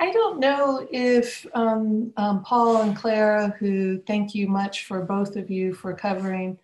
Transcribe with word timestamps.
I 0.00 0.10
don't 0.10 0.38
know 0.38 0.86
if 0.90 1.46
um, 1.54 2.12
um, 2.16 2.42
Paul 2.42 2.82
and 2.82 2.96
Clara, 2.96 3.54
who 3.58 3.98
thank 4.06 4.34
you 4.34 4.48
much 4.48 4.84
for 4.84 5.02
both 5.02 5.36
of 5.36 5.50
you 5.50 5.74
for 5.74 5.94
covering 5.94 6.58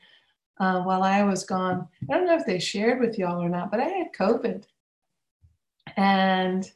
uh, 0.61 0.83
while 0.83 1.03
I 1.03 1.23
was 1.23 1.45
gone. 1.45 1.89
I 2.11 2.15
don't 2.15 2.27
know 2.27 2.37
if 2.37 2.47
they 2.47 2.59
shared 2.59 3.01
with 3.01 3.19
y'all 3.19 3.43
or 3.43 3.49
not, 3.49 3.71
but 3.71 3.81
I 3.81 3.89
had 3.89 4.13
COVID. 4.13 4.65
And 5.97 6.71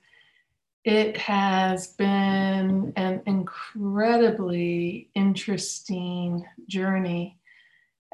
it 0.85 1.17
has 1.17 1.89
been 1.89 2.93
an 2.97 3.23
incredibly 3.27 5.11
interesting 5.15 6.45
journey. 6.69 7.39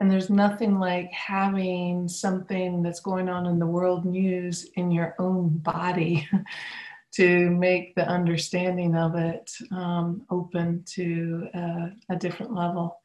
And 0.01 0.11
there's 0.11 0.31
nothing 0.31 0.79
like 0.79 1.13
having 1.13 2.09
something 2.09 2.83
that's 2.83 3.01
going 3.01 3.29
on 3.29 3.47
in 3.47 3.59
the 3.59 3.67
world 3.67 4.05
news 4.05 4.65
in 4.75 4.91
your 4.91 5.15
own 5.19 5.49
body 5.59 6.29
to 7.13 7.51
make 7.51 7.95
the 7.95 8.07
understanding 8.07 8.97
of 8.97 9.15
it 9.15 9.53
um, 9.71 10.23
open 10.31 10.83
to 10.87 11.49
uh, 11.55 11.87
a 12.09 12.17
different 12.17 12.55
level. 12.55 12.99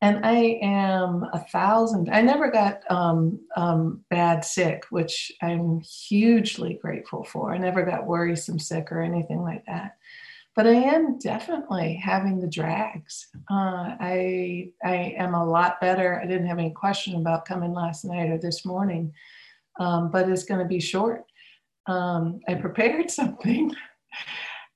And 0.00 0.24
I 0.24 0.60
am 0.62 1.24
a 1.32 1.40
thousand, 1.50 2.08
I 2.12 2.20
never 2.22 2.50
got 2.52 2.88
um, 2.88 3.40
um, 3.56 4.04
bad 4.10 4.44
sick, 4.44 4.84
which 4.90 5.32
I'm 5.42 5.80
hugely 5.80 6.78
grateful 6.80 7.24
for. 7.24 7.52
I 7.52 7.58
never 7.58 7.82
got 7.82 8.06
worrisome 8.06 8.60
sick 8.60 8.92
or 8.92 9.00
anything 9.00 9.42
like 9.42 9.66
that. 9.66 9.96
But 10.54 10.66
I 10.68 10.74
am 10.74 11.18
definitely 11.18 11.94
having 11.94 12.40
the 12.40 12.48
drags. 12.48 13.28
Uh, 13.50 13.94
I, 14.00 14.70
I 14.84 15.14
am 15.16 15.34
a 15.34 15.44
lot 15.44 15.80
better. 15.80 16.20
I 16.20 16.26
didn't 16.26 16.46
have 16.46 16.58
any 16.58 16.70
question 16.70 17.16
about 17.16 17.44
coming 17.44 17.72
last 17.72 18.04
night 18.04 18.30
or 18.30 18.38
this 18.38 18.64
morning, 18.64 19.12
um, 19.80 20.10
but 20.10 20.28
it's 20.28 20.44
going 20.44 20.60
to 20.60 20.66
be 20.66 20.80
short 20.80 21.24
um, 21.88 22.40
I 22.46 22.54
prepared 22.54 23.10
something 23.10 23.74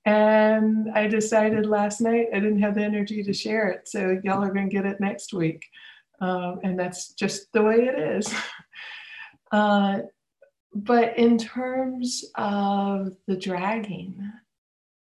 and 0.04 0.90
I 0.94 1.06
decided 1.06 1.66
last 1.66 2.00
night 2.00 2.26
I 2.34 2.40
didn't 2.40 2.62
have 2.62 2.74
the 2.74 2.82
energy 2.82 3.22
to 3.22 3.32
share 3.32 3.68
it. 3.68 3.88
So 3.88 4.18
y'all 4.24 4.42
are 4.42 4.52
going 4.52 4.68
to 4.68 4.74
get 4.74 4.86
it 4.86 5.00
next 5.00 5.32
week. 5.32 5.64
Um, 6.20 6.58
and 6.64 6.78
that's 6.78 7.12
just 7.12 7.52
the 7.52 7.62
way 7.62 7.86
it 7.86 7.98
is. 7.98 8.32
Uh, 9.50 9.98
but 10.74 11.18
in 11.18 11.36
terms 11.36 12.24
of 12.36 13.14
the 13.26 13.36
dragging, 13.36 14.32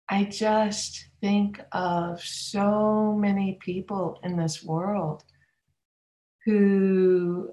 I 0.08 0.25
just 0.25 1.08
think 1.19 1.59
of 1.72 2.22
so 2.22 3.17
many 3.19 3.58
people 3.59 4.19
in 4.23 4.38
this 4.38 4.64
world 4.64 5.23
who 6.45 7.52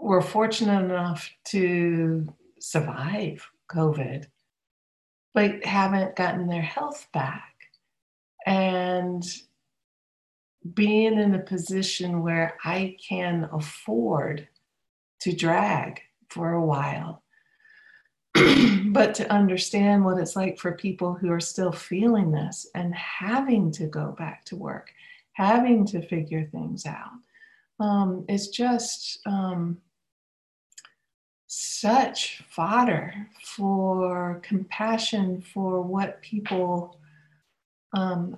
were 0.00 0.22
fortunate 0.22 0.84
enough 0.84 1.28
to 1.46 2.32
survive 2.60 3.44
COVID, 3.70 4.26
but 5.34 5.64
haven't 5.64 6.16
gotten 6.16 6.48
their 6.48 6.62
health 6.62 7.08
back. 7.12 7.54
And 8.46 9.24
being 10.74 11.18
in 11.18 11.34
a 11.34 11.40
position 11.40 12.22
where 12.22 12.56
I 12.64 12.96
can 13.06 13.48
afford 13.52 14.48
to 15.20 15.32
drag 15.32 16.00
for 16.28 16.52
a 16.52 16.64
while, 16.64 17.22
but 18.86 19.14
to 19.14 19.30
understand 19.30 20.04
what 20.04 20.18
it's 20.18 20.36
like 20.36 20.58
for 20.58 20.72
people 20.72 21.14
who 21.14 21.30
are 21.30 21.40
still 21.40 21.72
feeling 21.72 22.30
this 22.30 22.66
and 22.74 22.94
having 22.94 23.70
to 23.72 23.86
go 23.86 24.14
back 24.18 24.44
to 24.46 24.56
work, 24.56 24.90
having 25.32 25.84
to 25.86 26.06
figure 26.06 26.44
things 26.46 26.86
out. 26.86 27.10
Um, 27.80 28.24
just 28.28 29.18
um, 29.26 29.78
such 31.46 32.42
fodder 32.48 33.12
for 33.56 34.40
compassion 34.42 35.40
for 35.40 35.82
what 35.82 36.22
people 36.22 36.98
um, 37.94 38.36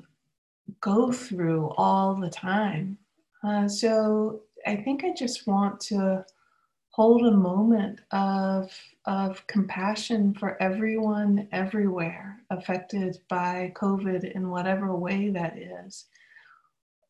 go 0.80 1.12
through 1.12 1.72
all 1.76 2.14
the 2.14 2.30
time. 2.30 2.98
Uh, 3.42 3.68
so 3.68 4.40
I 4.66 4.76
think 4.76 5.04
I 5.04 5.12
just 5.12 5.46
want 5.46 5.80
to 5.82 6.24
hold 6.90 7.26
a 7.26 7.30
moment 7.36 8.00
of, 8.12 8.70
of 9.06 9.44
compassion 9.46 10.32
for 10.34 10.60
everyone 10.62 11.48
everywhere 11.52 12.40
affected 12.50 13.18
by 13.28 13.72
COVID 13.74 14.30
in 14.32 14.48
whatever 14.48 14.94
way 14.94 15.28
that 15.30 15.58
is. 15.58 16.06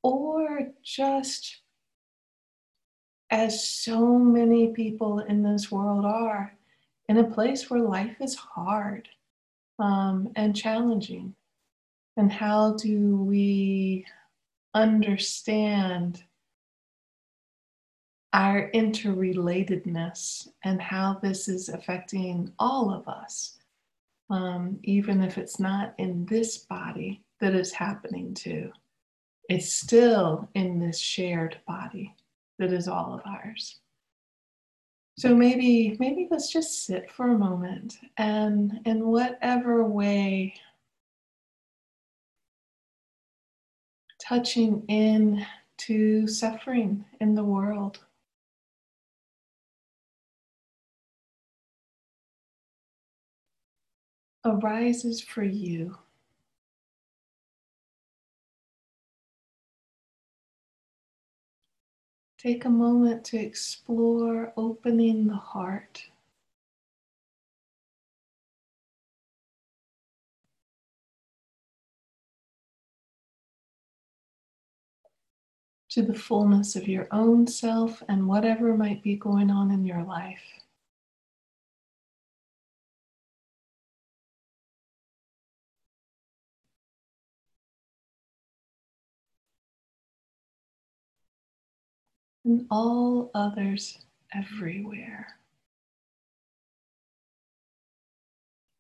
Or 0.03 0.69
just 0.83 1.61
as 3.31 3.69
so 3.69 4.19
many 4.19 4.69
people 4.69 5.21
in 5.21 5.43
this 5.43 5.71
world 5.71 6.05
are, 6.05 6.57
in 7.09 7.19
a 7.19 7.31
place 7.31 7.69
where 7.69 7.81
life 7.81 8.17
is 8.21 8.35
hard 8.35 9.09
um, 9.79 10.31
and 10.37 10.57
challenging. 10.57 11.35
And 12.17 12.33
how 12.33 12.75
do 12.75 13.17
we 13.17 14.07
understand 14.73 16.23
our 18.33 18.71
interrelatedness 18.73 20.49
and 20.65 20.81
how 20.81 21.19
this 21.23 21.49
is 21.49 21.69
affecting 21.69 22.53
all 22.59 22.93
of 22.93 23.07
us, 23.09 23.59
um, 24.31 24.79
even 24.83 25.23
if 25.23 25.39
it's 25.39 25.61
not 25.61 25.95
in 25.99 26.25
this 26.27 26.59
body 26.59 27.23
that 27.41 27.55
is 27.55 27.73
happening 27.73 28.33
to? 28.35 28.71
It's 29.49 29.73
still 29.73 30.49
in 30.55 30.79
this 30.79 30.99
shared 30.99 31.59
body 31.67 32.15
that 32.59 32.73
is 32.73 32.89
all 32.89 33.13
of 33.13 33.21
ours. 33.27 33.81
So 35.17 35.35
maybe 35.35 35.97
maybe 36.01 36.29
let's 36.31 36.51
just 36.53 36.85
sit 36.85 37.11
for 37.11 37.29
a 37.29 37.39
moment 37.39 37.99
and 38.19 38.81
in 38.85 39.07
whatever 39.07 39.85
way 39.85 40.55
touching 44.21 44.85
in 44.89 45.47
to 45.79 46.27
suffering 46.27 47.05
in 47.21 47.35
the 47.35 47.45
world. 47.45 48.01
arises 54.45 55.21
for 55.21 55.43
you. 55.43 55.97
Take 62.45 62.67
a 62.67 62.69
moment 62.69 63.25
to 63.27 63.39
explore 63.39 64.53
opening 64.59 65.29
the 65.29 65.35
heart. 65.35 66.11
To 75.93 76.03
the 76.03 76.13
fullness 76.13 76.77
of 76.77 76.87
your 76.87 77.09
own 77.11 77.47
self 77.47 78.03
and 78.11 78.29
whatever 78.29 78.77
might 78.77 79.03
be 79.03 79.17
going 79.17 79.51
on 79.51 79.71
in 79.71 79.87
your 79.87 80.03
life. 80.03 80.64
And 92.45 92.67
all 92.71 93.31
others 93.35 93.99
everywhere. 94.35 95.27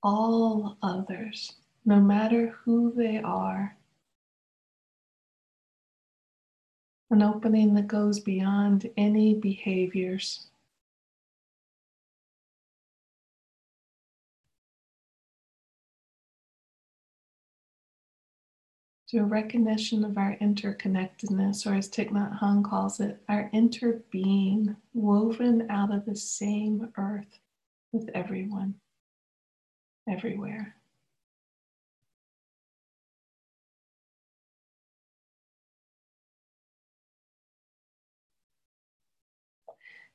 All 0.02 0.76
others, 0.82 1.54
no 1.84 2.00
matter 2.00 2.54
who 2.64 2.92
they 2.94 3.18
are. 3.18 3.76
An 7.10 7.22
opening 7.22 7.74
that 7.74 7.86
goes 7.86 8.20
beyond 8.20 8.90
any 8.96 9.34
behaviors. 9.34 10.46
A 19.14 19.24
recognition 19.24 20.04
of 20.04 20.18
our 20.18 20.36
interconnectedness, 20.40 21.66
or 21.66 21.74
as 21.74 21.88
Thich 21.88 22.10
Nhat 22.10 22.38
Hanh 22.40 22.64
calls 22.64 23.00
it, 23.00 23.22
our 23.28 23.50
interbeing, 23.52 24.76
woven 24.92 25.70
out 25.70 25.92
of 25.94 26.04
the 26.04 26.16
same 26.16 26.92
earth 26.96 27.38
with 27.92 28.10
everyone, 28.14 28.74
everywhere. 30.08 30.76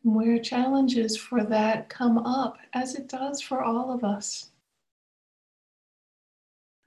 where 0.04 0.40
challenges 0.40 1.18
for 1.18 1.44
that 1.44 1.90
come 1.90 2.18
up, 2.18 2.57
as 2.74 2.95
it 2.95 3.07
does 3.07 3.42
for 3.42 3.62
all 3.62 3.92
of 3.92 4.04
us. 4.04 4.49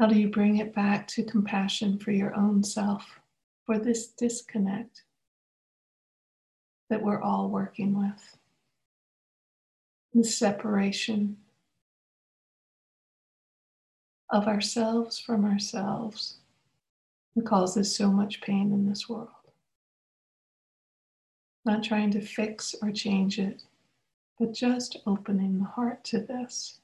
How 0.01 0.07
do 0.07 0.19
you 0.19 0.29
bring 0.29 0.59
it 0.59 0.75
back 0.75 1.07
to 1.09 1.23
compassion 1.23 1.99
for 1.99 2.11
your 2.11 2.35
own 2.35 2.65
self, 2.65 3.21
for 3.67 3.79
this 3.79 4.09
disconnect 4.09 5.05
that 6.91 7.03
we're 7.03 7.23
all 7.23 7.49
working 7.49 7.99
with? 7.99 8.37
The 10.15 10.25
separation 10.25 11.39
of 14.31 14.49
ourselves 14.49 15.19
from 15.19 15.45
ourselves 15.45 16.39
that 17.37 17.47
causes 17.47 17.95
so 17.95 18.11
much 18.11 18.41
pain 18.41 18.73
in 18.73 18.89
this 18.89 19.09
world. 19.09 19.29
Not 21.65 21.85
trying 21.85 22.11
to 22.13 22.21
fix 22.21 22.75
or 22.83 22.91
change 22.91 23.39
it, 23.39 23.63
but 24.39 24.53
just 24.53 24.97
opening 25.07 25.59
the 25.59 25.65
heart 25.65 26.03
to 26.05 26.21
this. 26.21 26.81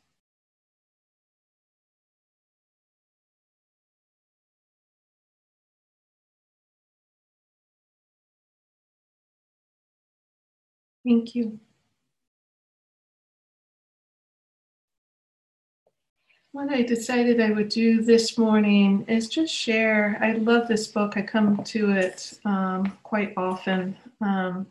Thank 11.09 11.35
you. 11.35 11.59
What 16.53 16.71
I 16.71 16.83
decided 16.83 17.41
I 17.41 17.51
would 17.51 17.71
do 17.71 18.03
this 18.03 18.37
morning 18.37 19.07
is 19.09 19.31
just 19.31 19.55
share. 19.55 20.19
I 20.21 20.33
love 20.33 20.69
this 20.69 20.87
book. 20.89 21.15
I 21.17 21.23
come 21.23 21.65
to 21.65 21.93
it 21.93 22.39
um, 22.45 22.99
quite 23.05 23.33
often. 23.39 23.97
Um, 24.21 24.67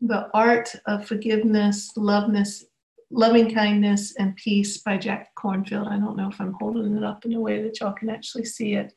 the 0.00 0.28
Art 0.34 0.74
of 0.86 1.06
Forgiveness, 1.06 1.92
Loveness, 1.96 2.64
Loving 3.12 3.54
Kindness, 3.54 4.16
and 4.16 4.34
Peace 4.34 4.78
by 4.78 4.96
Jack 4.96 5.28
Kornfield. 5.36 5.86
I 5.86 5.96
don't 6.00 6.16
know 6.16 6.28
if 6.28 6.40
I'm 6.40 6.54
holding 6.54 6.96
it 6.96 7.04
up 7.04 7.24
in 7.24 7.34
a 7.34 7.40
way 7.40 7.62
that 7.62 7.78
y'all 7.78 7.92
can 7.92 8.10
actually 8.10 8.46
see 8.46 8.74
it. 8.74 8.92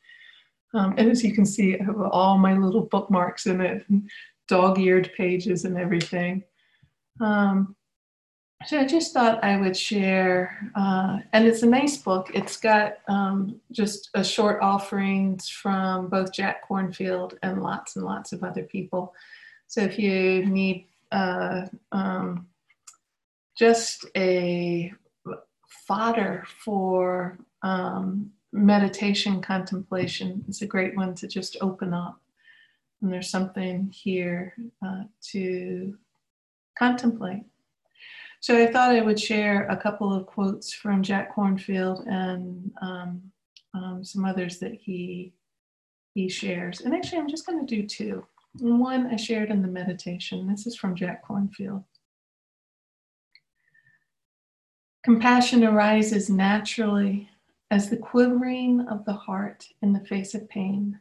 Um, 0.74 0.94
and 0.98 1.08
as 1.08 1.22
you 1.22 1.32
can 1.32 1.46
see, 1.46 1.78
I 1.78 1.84
have 1.84 2.00
all 2.00 2.38
my 2.38 2.58
little 2.58 2.86
bookmarks 2.86 3.46
in 3.46 3.60
it, 3.60 3.86
dog-eared 4.48 5.12
pages 5.16 5.64
and 5.64 5.78
everything. 5.78 6.42
Um, 7.20 7.76
so 8.66 8.78
I 8.78 8.86
just 8.86 9.12
thought 9.12 9.42
I 9.42 9.56
would 9.56 9.76
share, 9.76 10.70
uh, 10.76 11.18
and 11.32 11.46
it's 11.46 11.62
a 11.62 11.66
nice 11.66 11.96
book. 11.96 12.30
It's 12.32 12.56
got 12.56 12.98
um, 13.08 13.60
just 13.72 14.10
a 14.14 14.22
short 14.22 14.62
offerings 14.62 15.48
from 15.48 16.08
both 16.08 16.32
Jack 16.32 16.68
Kornfield 16.68 17.36
and 17.42 17.62
lots 17.62 17.96
and 17.96 18.04
lots 18.04 18.32
of 18.32 18.44
other 18.44 18.62
people. 18.62 19.14
So 19.66 19.80
if 19.80 19.98
you 19.98 20.46
need 20.46 20.86
uh, 21.10 21.66
um, 21.90 22.46
just 23.56 24.06
a 24.16 24.92
fodder 25.86 26.44
for 26.64 27.38
um, 27.62 28.30
meditation 28.52 29.40
contemplation, 29.40 30.44
it's 30.46 30.62
a 30.62 30.66
great 30.66 30.94
one 30.96 31.14
to 31.16 31.26
just 31.26 31.56
open 31.60 31.92
up. 31.94 32.20
And 33.00 33.12
there's 33.12 33.30
something 33.30 33.90
here 33.92 34.54
uh, 34.86 35.04
to 35.30 35.96
contemplate. 36.78 37.44
So 38.40 38.60
I 38.60 38.66
thought 38.66 38.90
I 38.90 39.02
would 39.02 39.20
share 39.20 39.68
a 39.68 39.76
couple 39.76 40.12
of 40.12 40.26
quotes 40.26 40.72
from 40.72 41.02
Jack 41.02 41.34
Kornfield 41.34 42.06
and 42.08 42.72
um, 42.82 43.22
um, 43.74 44.04
some 44.04 44.24
others 44.24 44.58
that 44.58 44.74
he 44.74 45.32
he 46.14 46.28
shares. 46.28 46.80
And 46.80 46.94
actually, 46.94 47.18
I'm 47.18 47.28
just 47.28 47.46
going 47.46 47.64
to 47.64 47.76
do 47.76 47.86
two. 47.86 48.26
One 48.58 49.06
I 49.06 49.16
shared 49.16 49.50
in 49.50 49.62
the 49.62 49.68
meditation. 49.68 50.46
This 50.46 50.66
is 50.66 50.76
from 50.76 50.94
Jack 50.94 51.26
Kornfield. 51.26 51.84
Compassion 55.02 55.64
arises 55.64 56.28
naturally 56.28 57.30
as 57.70 57.88
the 57.88 57.96
quivering 57.96 58.86
of 58.90 59.04
the 59.04 59.14
heart 59.14 59.66
in 59.80 59.92
the 59.92 60.04
face 60.04 60.34
of 60.34 60.48
pain, 60.48 61.00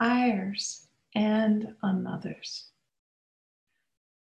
ours 0.00 0.88
and 1.14 1.74
on 1.82 2.06
others. 2.06 2.66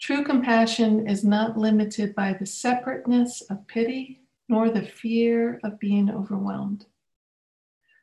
True 0.02 0.24
compassion 0.24 1.06
is 1.06 1.22
not 1.22 1.56
limited 1.56 2.12
by 2.16 2.32
the 2.32 2.44
separateness 2.44 3.40
of 3.42 3.68
pity 3.68 4.22
nor 4.48 4.68
the 4.68 4.84
fear 4.84 5.60
of 5.62 5.78
being 5.78 6.10
overwhelmed. 6.10 6.86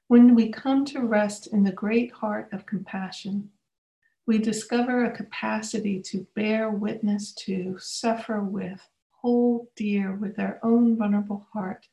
When 0.08 0.34
we 0.34 0.50
come 0.50 0.86
to 0.86 1.02
rest 1.02 1.48
in 1.48 1.62
the 1.62 1.74
great 1.74 2.14
heart 2.14 2.54
of 2.54 2.66
compassion, 2.66 3.50
we 4.26 4.38
discover 4.38 5.04
a 5.04 5.12
capacity 5.12 6.02
to 6.04 6.26
bear 6.38 6.70
witness 6.70 7.34
to, 7.34 7.78
suffer 7.78 8.42
with, 8.42 8.82
hold 9.10 9.68
dear 9.76 10.16
with 10.16 10.40
our 10.40 10.58
own 10.64 10.96
vulnerable 10.96 11.48
heart 11.52 11.86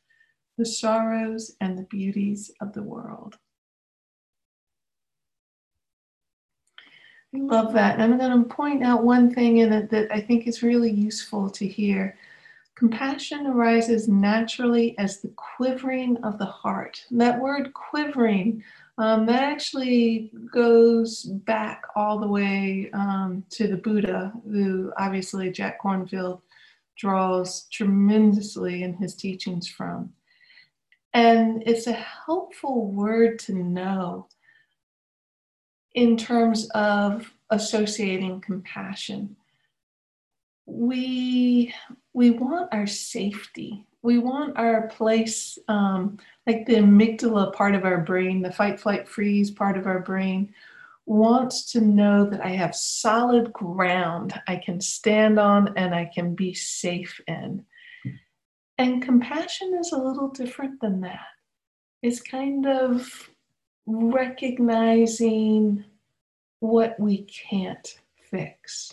the 0.57 0.65
sorrows 0.65 1.57
and 1.61 1.77
the 1.77 1.83
beauties 1.83 2.53
of 2.61 2.73
the 2.75 2.83
world. 2.85 3.39
I 7.35 7.39
love 7.39 7.73
that. 7.75 7.99
And 7.99 8.03
I'm 8.03 8.19
going 8.19 8.43
to 8.43 8.55
point 8.55 8.85
out 8.85 9.05
one 9.05 9.35
thing 9.35 9.59
in 9.59 9.73
it 9.73 9.91
that 9.91 10.11
I 10.13 10.21
think 10.21 10.47
is 10.47 10.63
really 10.63 10.91
useful 10.91 11.51
to 11.51 11.67
hear. 11.67 12.17
Compassion 12.77 13.47
arises 13.47 14.07
naturally 14.07 14.97
as 14.99 15.21
the 15.21 15.33
quivering 15.37 16.19
of 16.19 16.39
the 16.39 16.47
heart. 16.47 17.03
That 17.11 17.41
word 17.41 17.73
quivering, 17.73 18.63
um, 18.99 19.27
that 19.27 19.43
actually 19.43 20.31
goes 20.53 21.25
back 21.25 21.85
all 21.97 22.19
the 22.19 22.29
way 22.29 22.91
um, 22.93 23.45
to 23.51 23.67
the 23.67 23.77
Buddha, 23.77 24.33
who 24.45 24.93
obviously 24.99 25.51
Jack 25.51 25.83
Kornfield 25.83 26.41
draws 26.97 27.67
tremendously 27.69 28.83
in 28.83 28.95
his 28.95 29.15
teachings 29.15 29.69
from. 29.69 30.11
And 31.13 31.63
it's 31.67 31.87
a 31.87 31.93
helpful 31.93 32.91
word 32.91 33.39
to 33.41 33.55
know 33.55 34.29
in 35.97 36.17
terms 36.17 36.69
of 36.71 37.33
associating 37.51 38.41
compassion. 38.41 39.35
We, 40.67 41.75
we 42.13 42.31
want 42.31 42.73
our 42.73 42.87
safety. 42.87 43.87
We 44.03 44.19
want 44.19 44.59
our 44.59 44.89
place, 44.89 45.59
um, 45.69 46.19
like 46.47 46.67
the 46.67 46.75
amygdala 46.75 47.53
part 47.55 47.75
of 47.75 47.85
our 47.85 48.03
brain, 48.03 48.43
the 48.43 48.53
fight, 48.53 48.79
flight, 48.79 49.09
freeze 49.09 49.51
part 49.51 49.77
of 49.77 49.87
our 49.87 50.01
brain, 50.01 50.55
wants 51.07 51.73
to 51.73 51.81
know 51.81 52.29
that 52.29 52.45
I 52.45 52.51
have 52.51 52.75
solid 52.75 53.53
ground 53.53 54.35
I 54.47 54.57
can 54.57 54.81
stand 54.81 55.39
on 55.39 55.73
and 55.77 55.95
I 55.95 56.11
can 56.13 56.35
be 56.35 56.53
safe 56.53 57.21
in. 57.27 57.65
And 58.77 59.03
compassion 59.03 59.75
is 59.81 59.93
a 59.93 59.99
little 59.99 60.29
different 60.29 60.81
than 60.81 61.01
that. 61.01 61.27
It's 62.03 62.21
kind 62.21 62.67
of 62.67 63.31
recognizing 63.87 65.85
what 66.61 66.99
we 66.99 67.23
can't 67.25 67.99
fix. 68.31 68.93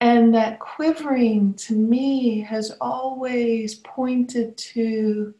And 0.00 0.34
that 0.34 0.60
quivering 0.60 1.54
to 1.54 1.74
me 1.74 2.40
has 2.40 2.72
always 2.80 3.76
pointed 3.76 4.56
to 4.56 5.34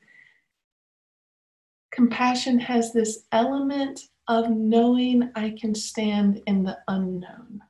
compassion 1.93 2.59
has 2.59 2.93
this 2.93 3.25
element 3.33 4.01
of 4.29 4.51
knowing 4.51 5.31
I 5.35 5.55
can 5.59 5.75
stand 5.75 6.43
in 6.47 6.63
the 6.63 6.79
unknown 6.89 7.61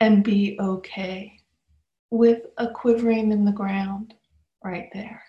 and 0.00 0.24
be 0.24 0.58
okay 0.58 1.38
with 2.10 2.42
a 2.58 2.68
quivering 2.68 3.30
in 3.30 3.44
the 3.44 3.52
ground 3.52 4.14
right 4.64 4.88
there. 4.92 5.22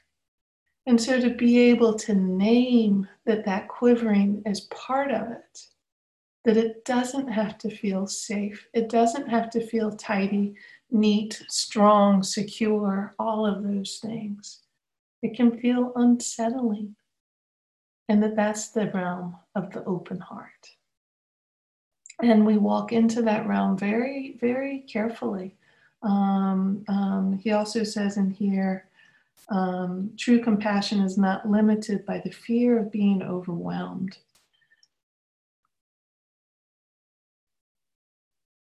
And 0.85 1.01
so 1.01 1.19
to 1.19 1.29
be 1.29 1.59
able 1.59 1.93
to 1.99 2.13
name 2.13 3.07
that 3.25 3.45
that 3.45 3.69
quivering 3.69 4.41
is 4.45 4.61
part 4.61 5.11
of 5.11 5.31
it, 5.31 5.67
that 6.43 6.57
it 6.57 6.83
doesn't 6.83 7.29
have 7.29 7.57
to 7.59 7.69
feel 7.69 8.05
safe, 8.05 8.67
it 8.73 8.89
doesn't 8.89 9.29
have 9.29 9.49
to 9.51 9.65
feel 9.65 9.95
tidy, 9.95 10.55
neat, 10.91 11.41
strong, 11.47 12.21
secure, 12.21 13.15
all 13.17 13.45
of 13.45 13.63
those 13.63 13.99
things. 14.01 14.59
It 15.21 15.35
can 15.35 15.57
feel 15.57 15.93
unsettling. 15.95 16.95
And 18.09 18.21
that 18.21 18.35
that's 18.35 18.69
the 18.69 18.91
realm 18.91 19.37
of 19.55 19.71
the 19.71 19.85
open 19.85 20.19
heart. 20.19 20.69
And 22.21 22.45
we 22.45 22.57
walk 22.57 22.91
into 22.91 23.21
that 23.21 23.47
realm 23.47 23.77
very, 23.77 24.37
very 24.39 24.79
carefully. 24.81 25.55
Um, 26.03 26.83
um, 26.89 27.39
he 27.41 27.53
also 27.53 27.85
says 27.85 28.17
in 28.17 28.29
here, 28.29 28.89
um, 29.49 30.11
true 30.17 30.41
compassion 30.41 30.99
is 31.01 31.17
not 31.17 31.49
limited 31.49 32.05
by 32.05 32.21
the 32.23 32.31
fear 32.31 32.79
of 32.79 32.91
being 32.91 33.21
overwhelmed. 33.21 34.17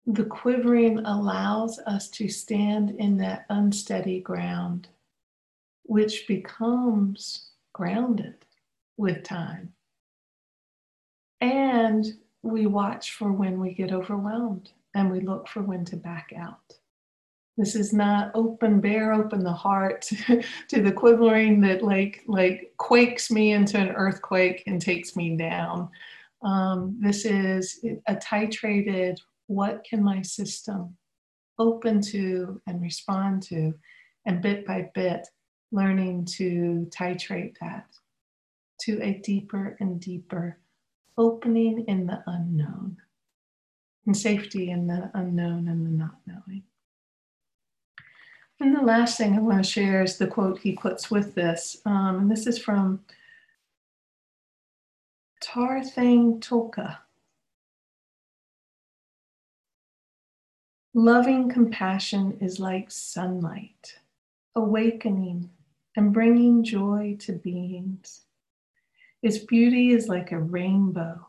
The 0.05 0.25
quivering 0.25 0.99
allows 0.99 1.77
us 1.79 2.09
to 2.11 2.29
stand 2.29 2.91
in 2.91 3.17
that 3.17 3.45
unsteady 3.49 4.21
ground, 4.21 4.87
which 5.83 6.27
becomes 6.27 7.51
grounded 7.73 8.45
with 8.97 9.23
time. 9.23 9.73
And 11.41 12.05
we 12.41 12.65
watch 12.65 13.13
for 13.13 13.31
when 13.31 13.59
we 13.59 13.73
get 13.73 13.91
overwhelmed 13.91 14.71
and 14.95 15.11
we 15.11 15.19
look 15.19 15.47
for 15.47 15.61
when 15.61 15.85
to 15.85 15.95
back 15.95 16.33
out. 16.35 16.73
This 17.59 17.75
is 17.75 17.91
not 17.91 18.31
open, 18.35 18.79
bare 18.79 19.11
open 19.11 19.43
the 19.43 19.51
heart 19.51 20.03
to 20.69 20.81
the 20.81 20.93
quivering 20.93 21.59
that 21.59 21.83
like 21.83 22.23
like 22.25 22.71
quakes 22.77 23.29
me 23.29 23.51
into 23.51 23.77
an 23.77 23.89
earthquake 23.89 24.63
and 24.65 24.81
takes 24.81 25.17
me 25.17 25.35
down. 25.35 25.89
Um, 26.41 26.97
this 27.01 27.25
is 27.25 27.83
a 28.07 28.15
titrated. 28.15 29.17
What 29.47 29.83
can 29.83 30.01
my 30.01 30.21
system 30.21 30.95
open 31.57 31.99
to 32.13 32.61
and 32.65 32.81
respond 32.81 33.43
to, 33.49 33.73
and 34.25 34.41
bit 34.41 34.65
by 34.65 34.89
bit, 34.95 35.27
learning 35.73 36.27
to 36.37 36.87
titrate 36.97 37.55
that. 37.59 37.87
to 38.83 39.03
a 39.03 39.15
deeper 39.15 39.75
and 39.81 39.99
deeper 39.99 40.59
opening 41.17 41.83
in 41.89 42.07
the 42.07 42.23
unknown 42.25 42.95
and 44.05 44.15
safety 44.15 44.71
in 44.71 44.87
the 44.87 45.11
unknown 45.13 45.67
and 45.67 45.85
the 45.85 45.89
not 45.89 46.15
knowing. 46.25 46.63
And 48.59 48.75
the 48.75 48.81
last 48.81 49.17
thing 49.17 49.35
I 49.35 49.39
want 49.39 49.63
to 49.63 49.69
share 49.69 50.03
is 50.03 50.17
the 50.17 50.27
quote 50.27 50.59
he 50.59 50.73
puts 50.73 51.09
with 51.09 51.33
this. 51.33 51.81
Um, 51.85 52.19
and 52.19 52.31
this 52.31 52.45
is 52.45 52.59
from 52.59 52.99
Tarthang 55.41 56.41
Tulku. 56.41 56.97
Loving 60.93 61.49
compassion 61.49 62.37
is 62.41 62.59
like 62.59 62.91
sunlight, 62.91 63.99
awakening 64.55 65.49
and 65.95 66.11
bringing 66.11 66.63
joy 66.63 67.15
to 67.19 67.33
beings. 67.33 68.23
Its 69.21 69.37
beauty 69.37 69.91
is 69.91 70.09
like 70.09 70.31
a 70.31 70.39
rainbow, 70.39 71.27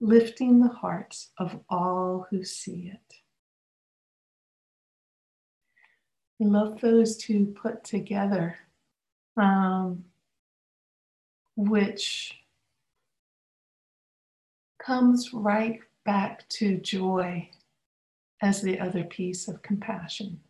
lifting 0.00 0.60
the 0.60 0.68
hearts 0.68 1.30
of 1.38 1.60
all 1.68 2.26
who 2.30 2.44
see 2.44 2.92
it. 2.94 3.25
I 6.40 6.44
love 6.44 6.80
those 6.80 7.16
two 7.16 7.54
put 7.60 7.82
together, 7.82 8.58
um, 9.36 10.04
which 11.56 12.38
comes 14.78 15.32
right 15.32 15.80
back 16.04 16.46
to 16.48 16.76
joy 16.78 17.48
as 18.42 18.60
the 18.60 18.78
other 18.78 19.04
piece 19.04 19.48
of 19.48 19.62
compassion. 19.62 20.40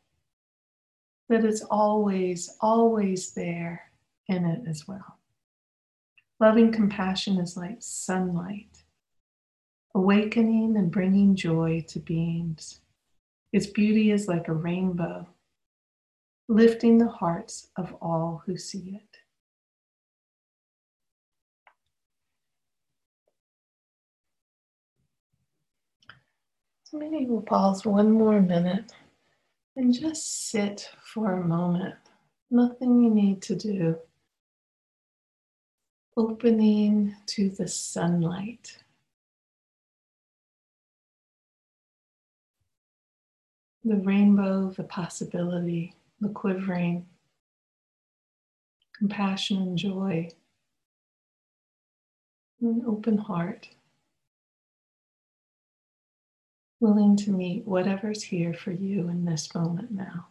That 1.29 1.45
it's 1.45 1.63
always, 1.63 2.57
always 2.61 3.33
there 3.33 3.91
in 4.29 4.45
it 4.45 4.69
as 4.69 4.89
well. 4.89 5.19
Loving 6.41 6.73
compassion 6.73 7.39
is 7.39 7.57
like 7.57 7.77
sunlight, 7.79 8.83
awakening 9.95 10.77
and 10.77 10.91
bringing 10.91 11.35
joy 11.35 11.85
to 11.89 12.01
beings. 12.01 12.81
Its 13.53 13.67
beauty 13.67 14.11
is 14.11 14.29
like 14.29 14.49
a 14.49 14.53
rainbow, 14.53 15.27
lifting 16.49 16.99
the 16.99 17.09
hearts 17.09 17.69
of 17.77 17.95
all 18.01 18.43
who 18.47 18.57
see 18.57 19.01
it. 19.01 19.19
So 26.85 26.99
maybe 26.99 27.27
we'll 27.27 27.43
pause 27.43 27.85
one 27.85 28.13
more 28.13 28.41
minute 28.41 28.93
and 29.75 29.93
just 29.93 30.51
sit 30.51 30.89
for 31.13 31.33
a 31.33 31.45
moment. 31.45 31.97
Nothing 32.51 33.03
you 33.03 33.11
need 33.11 33.43
to 33.43 33.57
do. 33.57 33.99
Opening 36.17 37.15
to 37.27 37.51
the 37.51 37.67
sunlight. 37.67 38.79
The 43.85 43.97
rainbow, 43.97 44.71
the 44.71 44.85
possibility, 44.85 45.93
the 46.21 46.29
quivering, 46.29 47.07
compassion 48.97 49.59
and 49.59 49.79
joy, 49.79 50.29
an 52.61 52.83
open 52.87 53.19
heart 53.19 53.69
willing 56.81 57.17
to 57.17 57.31
meet 57.31 57.67
whatever's 57.67 58.23
here 58.23 58.55
for 58.55 58.73
you 58.73 59.09
in 59.09 59.25
this 59.25 59.55
moment 59.55 59.91
now. 59.91 60.27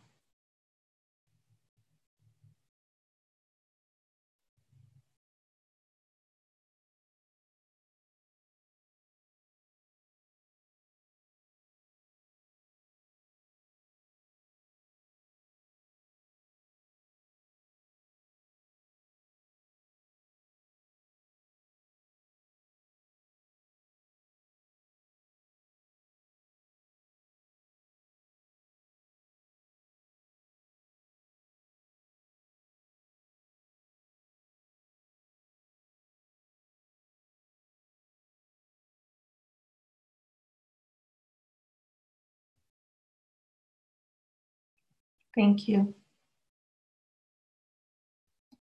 Thank 45.36 45.68
you. 45.68 45.94